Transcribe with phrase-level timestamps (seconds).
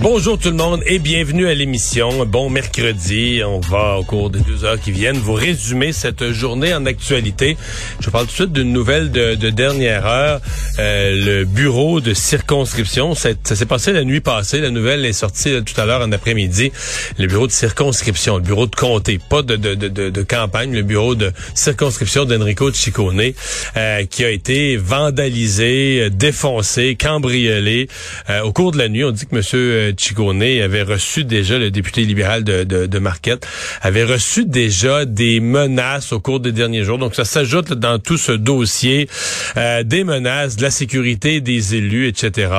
[0.00, 2.24] Bonjour tout le monde et bienvenue à l'émission.
[2.24, 3.42] Bon mercredi.
[3.44, 7.56] On va, au cours des deux heures qui viennent, vous résumer cette journée en actualité.
[7.98, 10.40] Je parle tout de suite d'une nouvelle de, dernière heure.
[10.78, 14.60] Euh, le bureau de circonscription, ça, s'est passé la nuit passée.
[14.60, 16.70] La nouvelle est sortie tout à l'heure en après-midi.
[17.18, 22.24] Le bureau de circonscription, le bureau de comté, pas de campagne, le bureau de circonscription
[22.24, 23.32] d'Enrico Ciccone,
[23.76, 27.88] euh, qui a été vandalisé, défoncé, cambriolé.
[28.30, 31.70] Euh, au cours de la nuit, on dit que monsieur Chigone avait reçu déjà, le
[31.70, 33.46] député libéral de, de, Marquette,
[33.82, 36.98] avait reçu déjà des menaces au cours des derniers jours.
[36.98, 39.08] Donc, ça s'ajoute dans tout ce dossier
[39.56, 42.52] euh, des menaces, de la sécurité des élus, etc.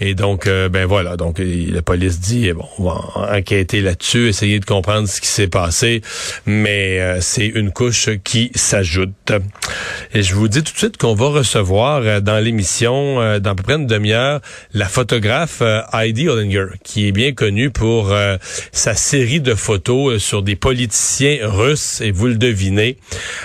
[0.00, 1.16] Et donc, euh, ben voilà.
[1.16, 5.28] Donc, la police dit, eh bon, on va enquêter là-dessus, essayer de comprendre ce qui
[5.28, 6.02] s'est passé,
[6.46, 9.32] mais euh, c'est une couche qui s'ajoute.
[10.14, 13.62] Et je vous dis tout de suite qu'on va recevoir dans l'émission, dans à peu
[13.62, 14.40] près une demi-heure,
[14.74, 18.36] la photographe Heidi Ollinger qui est bien connu pour euh,
[18.72, 22.96] sa série de photos euh, sur des politiciens russes, et vous le devinez.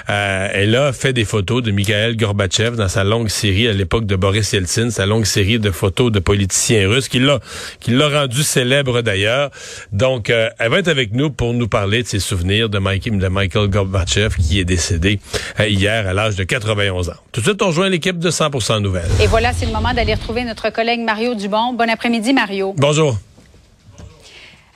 [0.09, 4.05] Euh, elle a fait des photos de Mikhail Gorbatchev dans sa longue série à l'époque
[4.05, 7.39] de Boris Yeltsin, sa longue série de photos de politiciens russes, qui l'a
[7.79, 9.51] qui l'a rendu célèbre d'ailleurs.
[9.91, 13.69] Donc, elle va être avec nous pour nous parler de ses souvenirs de, de Michael
[13.69, 15.19] Gorbatchev, qui est décédé
[15.59, 17.13] hier à l'âge de 91 ans.
[17.31, 19.09] Tout de suite, on rejoint l'équipe de 100% Nouvelles.
[19.21, 21.73] Et voilà, c'est le moment d'aller retrouver notre collègue Mario Dubon.
[21.73, 22.73] Bon après-midi, Mario.
[22.77, 23.14] Bonjour.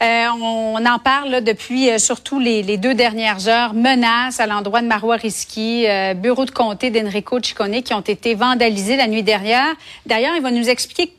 [0.01, 3.73] Euh, on en parle depuis euh, surtout les, deux dernières heures.
[3.73, 8.33] Menaces à l'endroit de Marois Risky, euh, bureau de comté d'Enrico Ciccone qui ont été
[8.33, 9.75] vandalisés la nuit dernière.
[10.05, 11.13] D'ailleurs, il va nous expliquer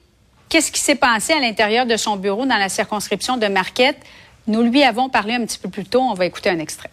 [0.49, 3.99] qu'est-ce qui s'est passé à l'intérieur de son bureau dans la circonscription de Marquette.
[4.47, 6.00] Nous lui avons parlé un petit peu plus tôt.
[6.00, 6.91] On va écouter un extrait.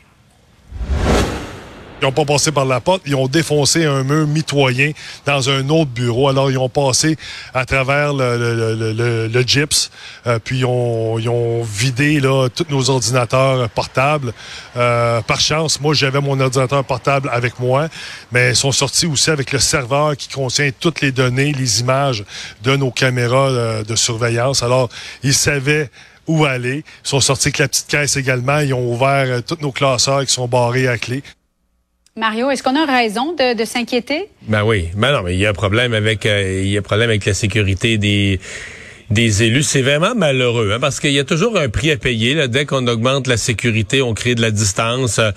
[2.00, 4.92] Ils n'ont pas passé par la porte, ils ont défoncé un mur mitoyen
[5.26, 6.30] dans un autre bureau.
[6.30, 7.18] Alors, ils ont passé
[7.56, 9.90] à travers le, le, gyps,
[10.28, 14.32] euh, puis ils ont, vidé là, tous nos ordinateurs portables.
[14.76, 17.88] Euh, par chance, moi, j'avais mon ordinateur portable avec moi,
[18.32, 22.24] mais ils sont sortis aussi avec le serveur qui contient toutes les données, les images
[22.62, 24.62] de nos caméras euh, de surveillance.
[24.62, 24.90] Alors,
[25.24, 25.90] ils savaient
[26.28, 26.84] où aller.
[27.06, 28.60] Ils sont sortis avec la petite caisse également.
[28.60, 31.24] Ils ont ouvert tous nos classeurs qui sont barrés à clé.
[32.18, 34.28] Mario, est-ce qu'on a raison de, s'inquiéter?
[34.48, 34.88] Ben oui.
[34.96, 37.12] Ben non, mais il y a un problème avec, euh, il y a un problème
[37.12, 38.40] avec la sécurité des,
[39.12, 39.62] des élus.
[39.62, 42.34] C'est vraiment malheureux, hein, parce qu'il y a toujours un prix à payer.
[42.34, 42.48] Là.
[42.48, 45.20] Dès qu'on augmente la sécurité, on crée de la distance.
[45.20, 45.32] Euh,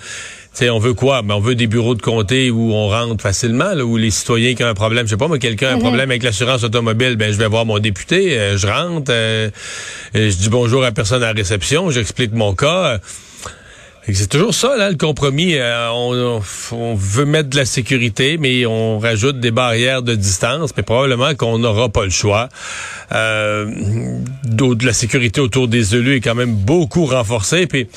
[0.71, 1.21] on veut quoi?
[1.21, 4.55] Ben, on veut des bureaux de comté où on rentre facilement, là, où les citoyens
[4.55, 5.83] qui ont un problème, je sais pas, moi, quelqu'un a un mhm.
[5.83, 9.11] problème avec l'assurance automobile, ben je vais voir mon député, euh, je rentre,
[10.15, 12.99] je dis bonjour à personne à la réception, j'explique mon cas.
[14.07, 15.55] C'est toujours ça, là, le compromis.
[15.55, 20.83] Euh, on, veut mettre de la sécurité, mais on rajoute des barrières de distance, mais
[20.83, 22.49] probablement qu'on n'aura pas le choix.
[23.11, 23.65] Euh,
[24.43, 27.67] de la sécurité autour des élus est quand même beaucoup renforcée.
[27.67, 27.87] Puis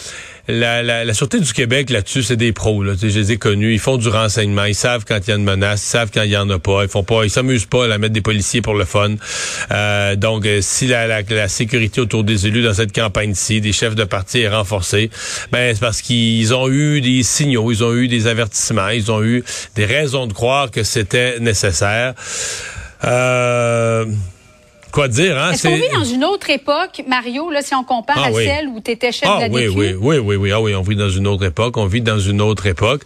[0.49, 2.83] la, la, la Sûreté du Québec, là-dessus, c'est des pros.
[2.83, 2.93] Là.
[3.01, 3.73] Je les ai connus.
[3.73, 4.65] Ils font du renseignement.
[4.65, 5.83] Ils savent quand il y a une menace.
[5.85, 6.83] Ils savent quand il y en a pas.
[6.83, 7.25] Ils font pas.
[7.25, 9.15] Ils s'amusent pas à mettre des policiers pour le fun.
[9.71, 13.95] Euh, donc, euh, si la, la, sécurité autour des élus dans cette campagne-ci, des chefs
[13.95, 15.11] de parti est renforcée,
[15.53, 19.23] ben c'est parce qu'ils ont eu des signaux, ils ont eu des avertissements, ils ont
[19.23, 19.45] eu
[19.77, 22.15] des raisons de croire que c'était nécessaire.
[23.05, 24.07] Euh,
[24.95, 25.51] quoi dire, hein?
[25.51, 28.69] Est-ce qu'on vit dans une autre époque, Mario, là, si on compare ah à celle
[28.69, 30.53] où tu étais chef ah, de la oui, oui, oui, oui, oui.
[30.53, 31.77] Ah oui, on vit dans une autre époque.
[31.77, 33.03] On vit dans une autre époque.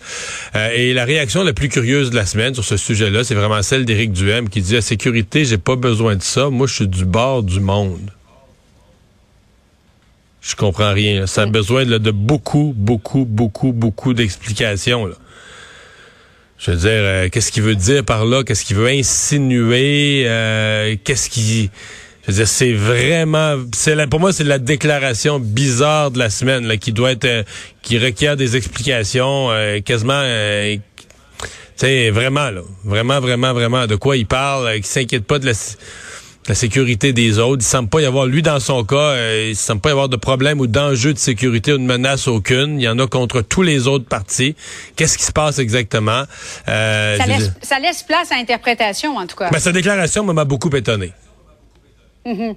[0.54, 3.62] Euh, et la réaction la plus curieuse de la semaine sur ce sujet-là, c'est vraiment
[3.62, 6.50] celle d'Éric Duhem qui dit la sécurité, j'ai pas besoin de ça.
[6.50, 8.10] Moi, je suis du bord du monde.
[10.42, 11.26] Je comprends rien.
[11.26, 15.08] Ça a besoin de beaucoup, beaucoup, beaucoup, beaucoup d'explications.
[16.58, 18.42] Je veux dire, euh, qu'est-ce qu'il veut dire par là?
[18.42, 20.24] Qu'est-ce qu'il veut insinuer?
[20.26, 21.70] Euh, qu'est-ce qui...
[22.22, 23.56] Je veux dire, c'est vraiment...
[23.72, 27.24] c'est Pour moi, c'est la déclaration bizarre de la semaine là, qui doit être...
[27.26, 27.42] Euh,
[27.82, 29.50] qui requiert des explications
[29.84, 30.22] quasiment...
[30.22, 30.80] tu
[31.76, 32.62] sais, vraiment, là.
[32.84, 33.86] Vraiment, vraiment, vraiment.
[33.86, 35.52] De quoi il parle, qui s'inquiète pas de la
[36.48, 37.62] la sécurité des autres.
[37.62, 40.08] Il semble pas y avoir, lui dans son cas, euh, il semble pas y avoir
[40.08, 42.80] de problème ou d'enjeu de sécurité ou de menace aucune.
[42.80, 44.56] Il y en a contre tous les autres partis.
[44.96, 46.24] Qu'est-ce qui se passe exactement?
[46.68, 47.18] Euh,
[47.62, 49.50] ça, laisse, place à interprétation, en tout cas.
[49.50, 51.12] Ben, sa déclaration m'a beaucoup étonné.
[52.26, 52.56] Mm-hmm.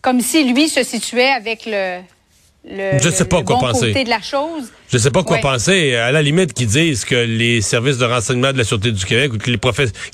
[0.00, 2.00] Comme si lui se situait avec le
[2.64, 3.88] le, Je sais pas le quoi bon penser.
[3.88, 4.70] côté de la chose.
[4.90, 5.42] Je sais pas quoi Ouais.
[5.42, 5.94] penser.
[5.96, 9.32] À la limite, qu'ils disent que les services de renseignement de la Sûreté du Québec
[9.34, 9.58] ou que les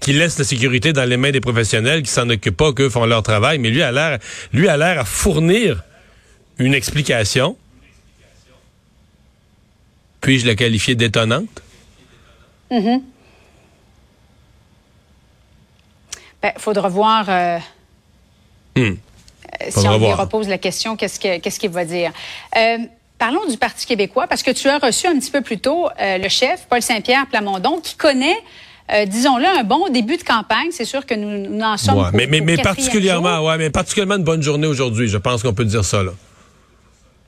[0.01, 3.05] qu'ils laissent la sécurité dans les mains des professionnels, qui s'en occupent pas, qu'eux font
[3.05, 3.59] leur travail.
[3.59, 4.19] Mais lui a l'air,
[4.53, 5.83] lui a l'air à fournir
[6.59, 7.57] une explication.
[10.21, 11.63] Puis-je la qualifier d'étonnante?
[16.43, 17.27] Ben, faudra voir.
[17.29, 17.59] euh,
[18.77, 18.95] Hmm.
[19.71, 22.13] Si on lui repose la question, qu'est-ce que- qu'est-ce qu'il va dire?
[22.57, 22.79] Euh,
[23.19, 26.19] parlons du Parti québécois, parce que tu as reçu un petit peu plus tôt euh,
[26.19, 28.37] le chef, Paul Saint-Pierre Plamondon, qui connaît,
[28.93, 30.69] euh, disons-le, un bon début de campagne.
[30.71, 31.99] C'est sûr que nous, nous en sommes.
[31.99, 33.47] Ouais, mais particulièrement, jour.
[33.47, 35.09] ouais, mais particulièrement une bonne journée aujourd'hui.
[35.09, 36.13] Je pense qu'on peut dire ça là.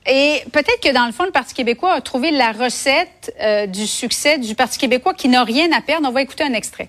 [0.06, 3.87] Et peut-être que dans le fond, le Parti québécois a trouvé la recette euh, du
[3.87, 6.09] succès du Parti québécois qui n'a rien à perdre.
[6.09, 6.88] On va écouter un extrait.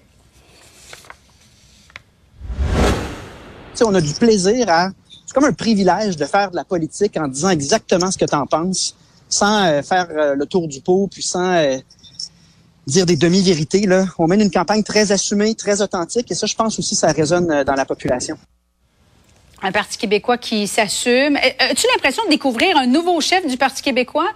[3.73, 4.89] Tu sais, on a du plaisir à.
[5.31, 8.35] C'est comme un privilège de faire de la politique en disant exactement ce que tu
[8.35, 8.97] en penses,
[9.29, 11.77] sans euh, faire euh, le tour du pot, puis sans euh,
[12.85, 13.87] dire des demi-vérités.
[13.87, 14.07] Là.
[14.17, 17.49] On mène une campagne très assumée, très authentique, et ça, je pense aussi, ça résonne
[17.49, 18.37] euh, dans la population.
[19.61, 21.37] Un Parti québécois qui s'assume.
[21.37, 24.33] As-tu l'impression de découvrir un nouveau chef du Parti québécois?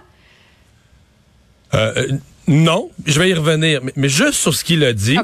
[2.48, 5.16] Non, je vais y revenir, mais, mais juste sur ce qu'il a dit.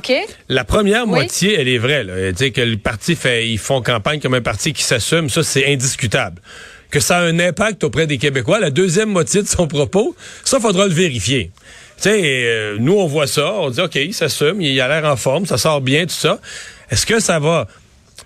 [0.48, 1.10] La première Oui.
[1.10, 2.02] moitié, elle est vraie.
[2.02, 2.32] Là.
[2.32, 5.66] Dit que le parti fait, ils font campagne comme un parti qui s'assume, ça c'est
[5.72, 6.40] indiscutable.
[6.90, 8.58] Que ça a un impact auprès des Québécois.
[8.60, 10.14] La deuxième moitié de son propos,
[10.44, 11.50] ça faudra le vérifier.
[11.96, 15.08] Tu sais, euh, nous on voit ça, on dit ok, il s'assume, il a l'air
[15.10, 16.40] en forme, ça sort bien, tout ça.
[16.90, 17.68] Est-ce que ça va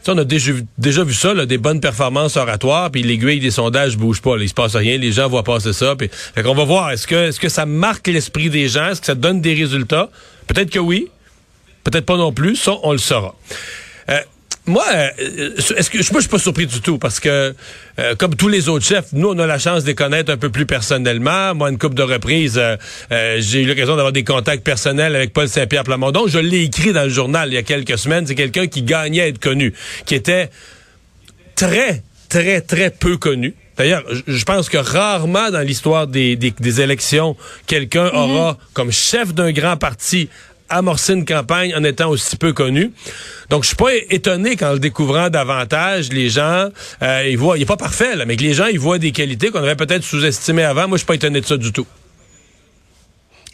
[0.02, 3.50] sais, on a déjà, vu- déjà vu ça, des bonnes performances oratoires, puis l'aiguille des
[3.50, 4.37] sondages bouge pas.
[4.37, 5.94] Là, il se passe rien, les gens voient passer ça.
[5.96, 8.88] Puis, fait qu'on va voir, est-ce que, est-ce que ça marque l'esprit des gens?
[8.88, 10.10] Est-ce que ça donne des résultats?
[10.46, 11.08] Peut-être que oui.
[11.84, 12.56] Peut-être pas non plus.
[12.56, 13.34] Ça, on le saura.
[14.69, 17.55] Euh, moi, euh, est-ce que moi je suis pas surpris du tout parce que
[17.99, 20.37] euh, comme tous les autres chefs, nous on a la chance de les connaître un
[20.37, 21.55] peu plus personnellement.
[21.55, 22.77] Moi, une couple de reprises, euh,
[23.13, 26.27] euh, j'ai eu l'occasion d'avoir des contacts personnels avec Paul Saint-Pierre Plamondon.
[26.27, 28.27] Je l'ai écrit dans le journal il y a quelques semaines.
[28.27, 29.73] C'est quelqu'un qui gagnait à être connu,
[30.05, 30.51] qui était
[31.55, 33.55] très, très, très peu connu.
[33.77, 37.37] D'ailleurs, je- pense que rarement dans l'histoire des, des, des élections,
[37.67, 40.31] quelqu'un aura, comme chef d'un grand parti,
[40.69, 42.93] amorcé une campagne en étant aussi peu connu.
[43.51, 46.69] Donc, je suis pas étonné qu'en le découvrant davantage, les gens,
[47.03, 49.13] euh, ils voient, il est pas parfait, là, mais que les gens, ils voient des
[49.13, 50.89] qualités qu'on aurait peut-être sous-estimées avant.
[50.89, 51.87] Moi, je suis pas étonné de ça du tout.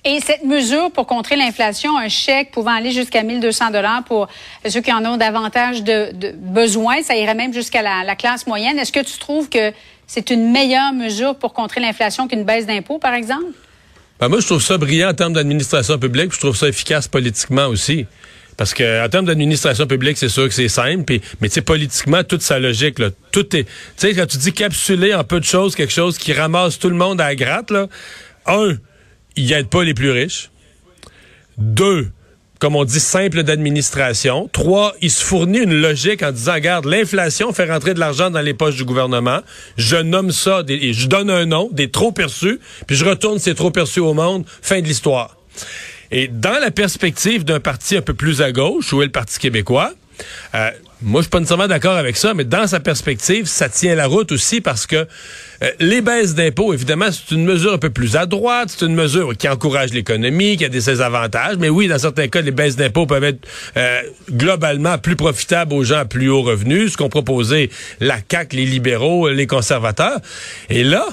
[0.05, 4.27] Et cette mesure pour contrer l'inflation, un chèque pouvant aller jusqu'à 1200 dollars pour
[4.69, 8.49] ceux qui en ont davantage de, de besoin, ça irait même jusqu'à la, la classe
[8.49, 8.81] moyenne.
[8.81, 9.73] Est-ce que tu trouves que
[10.09, 13.53] c'est une meilleure mesure pour contrer l'inflation qu'une baisse d'impôts, par exemple?
[14.23, 17.09] Ben, moi, je trouve ça brillant en termes d'administration publique, puis je trouve ça efficace
[17.09, 18.07] politiquement aussi.
[18.57, 22.23] Parce que en termes d'administration publique, c'est sûr que c'est simple, mais tu sais, politiquement,
[22.23, 23.65] toute sa logique, là, tout est.
[23.65, 26.89] Tu sais, quand tu dis capsuler en peu de choses, quelque chose qui ramasse tout
[26.89, 27.89] le monde à la gratte, là,
[28.47, 28.77] un,
[29.35, 30.53] il aide pas les plus riches.
[31.59, 32.09] Deux,
[32.63, 34.49] comme on dit, simple d'administration.
[34.53, 38.41] Trois, il se fournit une logique en disant, regarde, l'inflation fait rentrer de l'argent dans
[38.41, 39.41] les poches du gouvernement.
[39.77, 43.57] Je nomme ça, et je donne un nom, des trop perçus, puis je retourne ces
[43.57, 44.45] trop perçus au monde.
[44.63, 45.37] Fin de l'histoire.
[46.13, 49.41] Et dans la perspective d'un parti un peu plus à gauche, où est le Parti
[49.41, 49.91] québécois,
[50.55, 50.71] euh,
[51.03, 54.07] moi, je suis pas nécessairement d'accord avec ça, mais dans sa perspective, ça tient la
[54.07, 58.17] route aussi parce que euh, les baisses d'impôts, évidemment, c'est une mesure un peu plus
[58.17, 61.89] à droite, c'est une mesure qui encourage l'économie, qui a des ses avantages, mais oui,
[61.89, 66.05] dans certains cas, les baisses d'impôts peuvent être euh, globalement plus profitables aux gens à
[66.05, 70.21] plus haut revenus, ce qu'ont proposé la CAQ, les libéraux, les conservateurs.
[70.71, 71.07] Et là,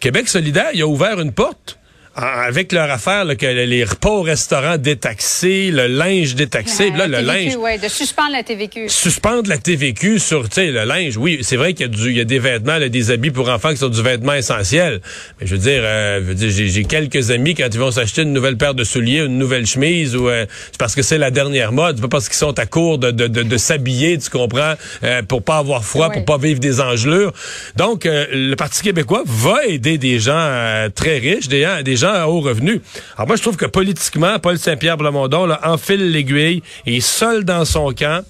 [0.00, 1.77] Québec solidaire, il a ouvert une porte
[2.22, 7.20] avec leur affaire là, que les repas au restaurant détaxés, le linge détaxé, là, La
[7.22, 8.88] le TVQ, linge ouais, de suspendre la TVQ.
[8.88, 11.16] suspendre la TVQ sur, tu sais, le linge.
[11.16, 13.30] Oui, c'est vrai qu'il y a du, il y a des vêtements, là, des habits
[13.30, 15.00] pour enfants qui sont du vêtement essentiel.
[15.40, 18.22] Mais je veux dire, euh, je veux dire, j'ai, quelques amis quand ils vont s'acheter
[18.22, 21.30] une nouvelle paire de souliers, une nouvelle chemise, ou euh, c'est parce que c'est la
[21.30, 24.30] dernière mode, c'est pas parce qu'ils sont à court de, de, de, de s'habiller, tu
[24.30, 26.14] comprends, euh, pour pas avoir froid, Ouais.
[26.14, 27.32] pour pas vivre des engelures.
[27.76, 32.07] Donc, euh, le Parti québécois va aider des gens euh, très riches, des, des gens
[32.12, 32.80] à haut revenu.
[33.16, 37.64] Alors moi, je trouve que politiquement, Paul Saint-Pierre Blamondon là, enfile l'aiguille, et seul dans
[37.64, 38.24] son camp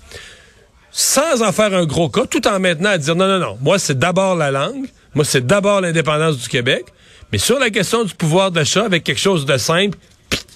[0.90, 3.78] sans en faire un gros cas, tout en maintenant à dire non, non, non, moi
[3.78, 6.87] c'est d'abord la langue, moi c'est d'abord l'indépendance du Québec,
[7.30, 9.99] mais sur la question du pouvoir d'achat, avec quelque chose de simple,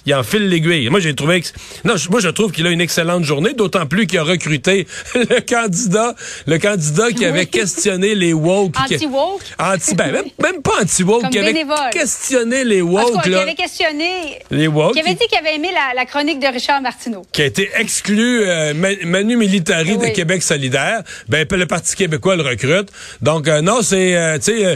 [0.05, 0.89] il enfile l'aiguille.
[0.89, 1.47] Moi j'ai trouvé que...
[1.83, 5.39] Non, moi je trouve qu'il a une excellente journée, d'autant plus qu'il a recruté le
[5.41, 6.15] candidat,
[6.47, 8.75] le candidat qui avait questionné les woke.
[8.79, 9.41] Anti-woke?
[9.59, 11.89] Anti, ben, même, même pas anti-woke, qui avait bénévole.
[11.91, 15.93] questionné les woke, qui avait questionné, les woke, qui avait dit qu'il avait aimé la,
[15.95, 17.23] la chronique de Richard Martineau.
[17.31, 20.13] qui a été exclu euh, Ma- Manu Militari de.
[20.13, 22.89] Québec solidaire, ben le Parti québécois le recrute.
[23.21, 24.75] Donc euh, non, c'est euh, tu sais euh,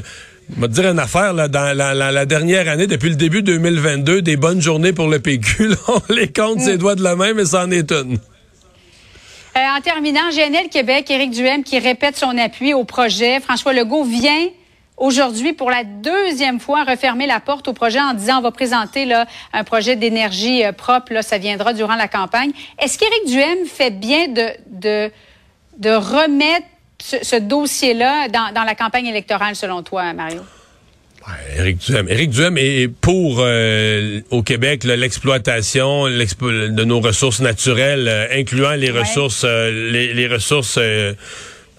[0.56, 4.22] Je vais te dire une affaire, là, dans la, dernière année, depuis le début 2022,
[4.22, 6.78] des bonnes journées pour le PQ, on les compte ses mm.
[6.78, 8.14] doigts de la main, mais ça en est une.
[8.14, 13.40] Euh, en terminant, GNL Québec, Éric Duhem qui répète son appui au projet.
[13.42, 14.48] François Legault vient
[14.96, 19.06] aujourd'hui pour la deuxième fois refermer la porte au projet en disant on va présenter
[19.06, 22.52] là, un projet d'énergie euh, propre, là, ça viendra durant la campagne.
[22.80, 25.12] Est-ce qu'Éric Duhem fait bien de, de,
[25.78, 26.68] de remettre
[27.00, 30.42] ce, dossier-là dans, la campagne électorale, selon toi, Mario?
[31.58, 32.08] Éric Duhem.
[32.08, 38.92] Éric Duhem est pour euh, au Québec l'exploitation de nos ressources naturelles, euh, incluant les
[38.92, 40.80] ressources, les, les, ressources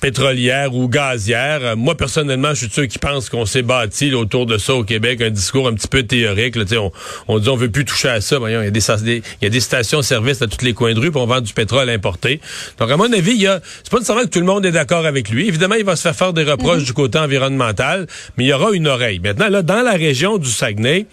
[0.01, 1.77] pétrolière ou gazière.
[1.77, 5.21] Moi, personnellement, je suis sûr qui pense qu'on s'est bâti autour de ça au Québec,
[5.21, 6.57] un discours un petit peu théorique.
[6.57, 6.93] Là, on,
[7.27, 8.39] on dit on veut plus toucher à ça.
[8.39, 11.01] Voyons, il y a des, il y a des stations-service à tous les coins de
[11.01, 12.41] rue pour vendre du pétrole importé.
[12.79, 14.73] Donc, à mon avis, il y a, c'est pas nécessairement que tout le monde est
[14.73, 15.49] d'accord avec lui.
[15.49, 16.85] Évidemment, il va se faire faire des reproches mhm.
[16.85, 19.19] du côté environnemental, mais il y aura une oreille.
[19.19, 21.07] Maintenant, là, dans la région du Saguenay,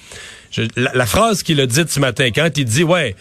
[0.75, 3.15] la, la, phrase qu'il a dite ce matin, quand il dit, ouais,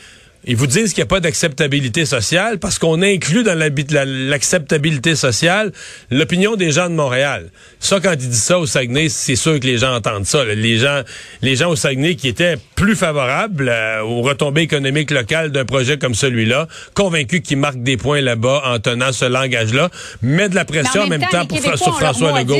[0.46, 5.72] ils vous disent qu'il n'y a pas d'acceptabilité sociale parce qu'on inclut dans l'acceptabilité sociale
[6.10, 7.50] l'opinion des gens de Montréal.
[7.80, 10.44] Ça, quand il dit ça au Saguenay, c'est sûr que les gens entendent ça.
[10.44, 11.02] Les gens,
[11.42, 15.98] les gens au Saguenay qui étaient plus favorables euh, aux retombées économiques locales d'un projet
[15.98, 19.90] comme celui-là, convaincus qu'ils marquent des points là-bas en tenant ce langage-là,
[20.22, 22.56] met de la pression en même, temps, pour, sur François Legault.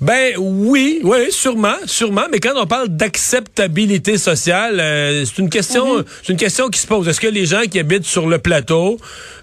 [0.00, 2.24] Ben oui, oui, sûrement, sûrement.
[2.30, 6.04] Mais quand on parle d'acceptabilité sociale, euh, c'est une question, mhm.
[6.22, 7.08] c'est une question qui se pose.
[7.08, 8.98] Est-ce que les gens qui habitent sur le plateau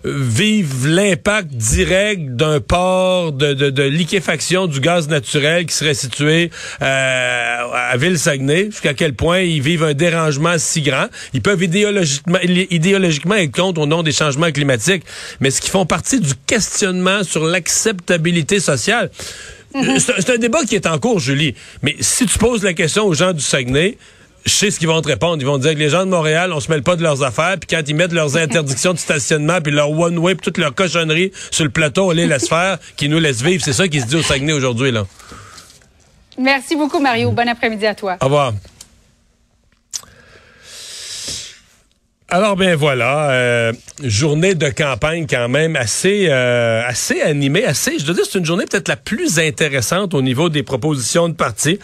[0.05, 5.95] euh, vivent l'impact direct d'un port de, de, de, liquéfaction du gaz naturel qui serait
[5.95, 6.51] situé
[6.83, 8.65] euh, à Ville-Saguenay?
[8.65, 11.07] Jusqu'à quel point ils vivent un dérangement si grand?
[11.33, 15.03] Ils peuvent idéologiquement, idéologiquement être contre au nom des changements climatiques,
[15.39, 19.09] mais ce qui font partie du questionnement sur l'acceptabilité sociale?
[19.73, 19.99] Mhm.
[19.99, 21.55] C'est un débat qui est en cours, Julie.
[21.81, 23.97] Mais si tu poses la question aux gens du Saguenay,
[24.45, 25.37] je sais ce qu'ils vont te répondre.
[25.39, 27.55] Ils vont dire que les gens de Montréal, on se mêle pas de leurs affaires,
[27.59, 31.31] puis quand ils mettent leurs interdictions de stationnement, puis leur one-way, puis toute leur cochonnerie
[31.49, 33.63] sur le plateau, on les laisse faire, qui nous laissent vivre.
[33.63, 35.05] C'est ça qui se dit au Saguenay aujourd'hui, là.
[36.37, 37.31] Merci beaucoup, Mario.
[37.31, 38.17] Bon après-midi à toi.
[38.19, 38.53] Au revoir.
[42.33, 43.73] Alors ben voilà, euh,
[44.03, 47.99] journée de campagne quand même assez euh, assez animée, assez.
[47.99, 51.35] Je dois dire c'est une journée peut-être la plus intéressante au niveau des propositions de
[51.35, 51.77] parti.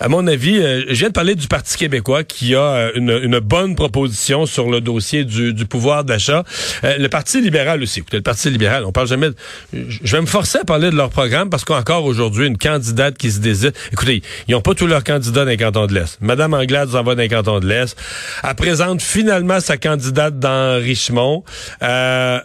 [0.00, 3.76] À mon avis, euh, je viens de parler du Parti québécois qui a une, bonne
[3.76, 6.44] proposition sur le dossier du, du pouvoir d'achat.
[6.82, 8.00] le Parti libéral aussi.
[8.00, 9.30] Écoutez, le Parti libéral, on parle jamais.
[9.30, 9.36] De,
[9.72, 13.30] je vais me forcer à parler de leur programme parce qu'encore aujourd'hui une candidate qui
[13.30, 13.72] se désire.
[13.90, 16.18] Écoutez, ils n'ont pas tous leurs candidats dans les cantons de l'Est.
[16.20, 17.96] Madame Anglade s'en va dans les cantons de l'Est.
[18.46, 21.44] Elle présente finalement sa candidate candidate dans Richemont.
[21.82, 22.40] Euh,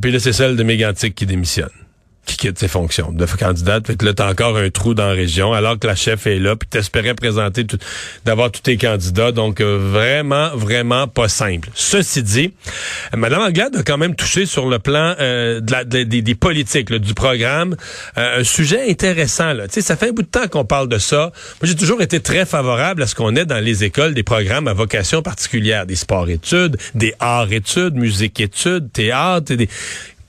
[0.00, 1.81] puis là, c'est celle de Mégantic qui démissionne
[2.26, 3.86] qui quitte ses fonctions de candidate.
[3.86, 6.38] Fait que là, t'as encore un trou dans la région, alors que la chef est
[6.38, 7.66] là, puis t'espérais présenter,
[8.24, 9.32] d'avoir tous tes candidats.
[9.32, 11.68] Donc, euh, vraiment, vraiment pas simple.
[11.74, 12.54] Ceci dit,
[13.16, 17.14] Mme Anglade a quand même touché sur le plan euh, de la, des, politiques, du
[17.14, 17.76] programme,
[18.16, 19.52] euh, un sujet intéressant.
[19.52, 19.64] Là.
[19.68, 21.32] sais, ça fait un bout de temps qu'on parle de ça.
[21.60, 24.68] Moi, j'ai toujours été très favorable à ce qu'on ait dans les écoles des programmes
[24.68, 29.68] à vocation particulière, des sports-études, des arts-études, musique-études, théâtre, des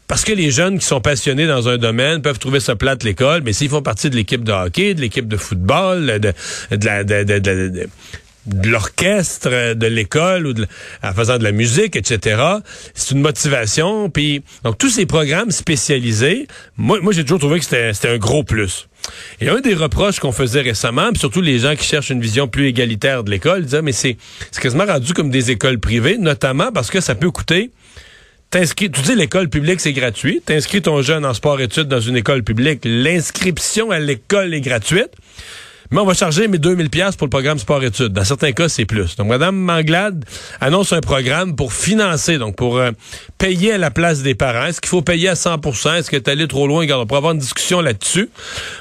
[0.08, 3.42] parce que les jeunes qui sont passionnés dans un domaine peuvent trouver ça plate l'école,
[3.44, 6.34] mais s'ils font partie de l'équipe de hockey, de l'équipe de football, de,
[6.76, 7.90] de, la, de, de,
[8.68, 10.54] l'orchestre de l'école ou
[11.02, 12.42] en faisant de la musique, etc.
[12.94, 14.10] C'est une motivation.
[14.10, 18.44] Puis donc tous ces programmes spécialisés, moi, moi j'ai toujours trouvé que c'était un gros
[18.44, 18.88] plus.
[19.42, 22.48] Et un des reproches qu'on faisait récemment, puis surtout les gens qui cherchent une vision
[22.48, 24.18] plus égalitaire de l'école, disaient mais c'est
[24.62, 27.72] quasiment rendu comme des écoles privées, notamment parce que ça peut coûter
[28.62, 30.42] tu dis l'école publique, c'est gratuit.
[30.46, 32.82] T'inscris ton jeune en sport-études dans une école publique.
[32.84, 35.10] L'inscription à l'école est gratuite
[35.92, 38.14] mais on va charger mes 2000 pièces pour le programme sport-études.
[38.14, 39.16] Dans certains cas, c'est plus.
[39.16, 40.26] Donc, Madame Manglade
[40.62, 42.92] annonce un programme pour financer, donc pour euh,
[43.38, 44.66] payer à la place des parents.
[44.66, 46.86] Est-ce qu'il faut payer à 100% Est-ce que tu allé trop loin?
[46.94, 48.30] on pourra avoir une discussion là-dessus.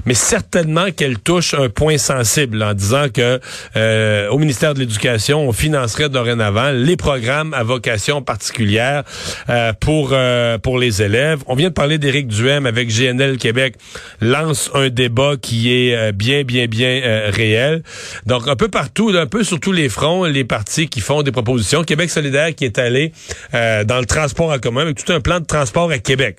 [0.06, 3.40] Mais certainement qu'elle touche un point sensible en disant que
[3.76, 9.02] euh, au ministère de l'Éducation, on financerait dorénavant les programmes à vocation particulière
[9.48, 10.14] euh, pour
[10.62, 11.40] pour les élèves.
[11.46, 13.76] On vient de parler d'Éric Duhem avec GNL Québec
[14.20, 17.82] lance un débat qui est bien bien bien euh, réel.
[18.26, 21.32] Donc, un peu partout, un peu sur tous les fronts, les partis qui font des
[21.32, 21.82] propositions.
[21.84, 23.12] Québec solidaire qui est allé
[23.54, 26.38] euh, dans le transport en commun avec tout un plan de transport à Québec.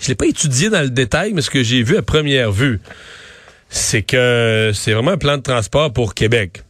[0.00, 2.80] Je l'ai pas étudié dans le détail, mais ce que j'ai vu à première vue,
[3.68, 6.62] c'est que c'est vraiment un plan de transport pour Québec.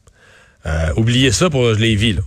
[0.67, 2.23] Euh, oubliez ça pour Lévis, là.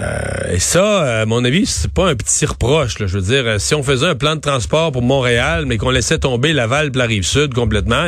[0.00, 2.98] Euh, et ça, à mon avis, c'est pas un petit reproche.
[2.98, 3.06] Là.
[3.06, 6.18] Je veux dire, si on faisait un plan de transport pour Montréal, mais qu'on laissait
[6.18, 8.06] tomber Laval, la rive sud complètement,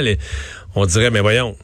[0.75, 1.57] on dirait, mais voyons,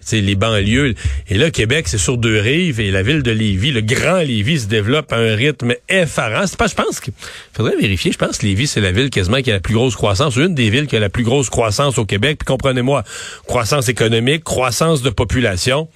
[0.00, 0.94] c'est les banlieues.
[1.28, 4.60] Et là, Québec, c'est sur deux rives et la ville de Lévis, le grand Lévis,
[4.60, 6.46] se développe à un rythme effarant.
[6.46, 7.12] C'est pas, je pense qu'il
[7.52, 8.10] faudrait vérifier.
[8.10, 10.54] Je pense que Lévis, c'est la ville quasiment qui a la plus grosse croissance, une
[10.54, 12.38] des villes qui a la plus grosse croissance au Québec.
[12.38, 13.04] Puis comprenez-moi,
[13.46, 15.88] croissance économique, croissance de population.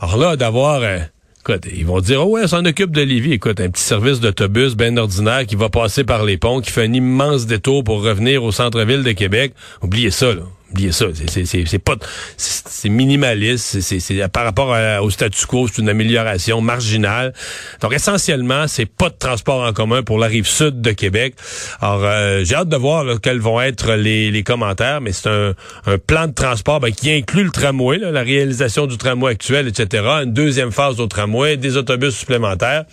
[0.00, 0.80] Alors là, d'avoir...
[0.82, 0.98] Euh,
[1.46, 3.34] Écoute, ils vont dire, oh ouais, s'en occupe de Lévis.
[3.34, 6.84] Écoute, un petit service d'autobus bien ordinaire qui va passer par les ponts, qui fait
[6.84, 9.52] un immense détour pour revenir au centre-ville de Québec.
[9.82, 10.44] Oubliez ça, là.
[10.90, 11.06] Ça.
[11.26, 11.96] C'est pas,
[12.36, 13.80] c'est minimaliste.
[13.80, 17.32] C'est par rapport au statu quo, c'est une amélioration marginale.
[17.80, 21.34] Donc essentiellement, c'est pas de transport en commun pour la rive sud de Québec.
[21.80, 25.54] Alors euh, j'ai hâte de voir quels vont être les, les commentaires, mais c'est un,
[25.86, 29.68] un, plan de transport ben, qui inclut le tramway, là, la réalisation du tramway actuel,
[29.68, 30.04] etc.
[30.24, 32.84] Une deuxième phase au tramway, des autobus supplémentaires,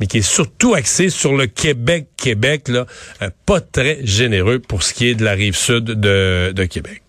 [0.00, 2.86] mais qui est surtout axé sur le Québec, Québec, là,
[3.22, 7.02] euh, pas très généreux pour ce qui est de la rive sud de, de Québec.